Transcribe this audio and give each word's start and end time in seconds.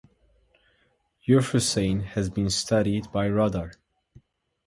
Euphrosyne 1.27 2.01
has 2.01 2.31
been 2.31 2.49
studied 2.49 3.11
by 3.11 3.27
radar. 3.27 3.71